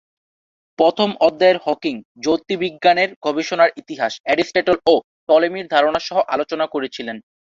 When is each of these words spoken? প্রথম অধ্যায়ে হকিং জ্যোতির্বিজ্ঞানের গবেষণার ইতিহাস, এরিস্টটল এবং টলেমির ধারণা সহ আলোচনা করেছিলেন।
প্রথম 0.79 1.09
অধ্যায়ে 1.19 1.61
হকিং 1.65 1.95
জ্যোতির্বিজ্ঞানের 2.23 3.09
গবেষণার 3.25 3.73
ইতিহাস, 3.81 4.13
এরিস্টটল 4.25 4.77
এবং 4.81 4.97
টলেমির 5.27 5.71
ধারণা 5.73 5.99
সহ 5.99 6.17
আলোচনা 6.27 6.65
করেছিলেন। 6.67 7.17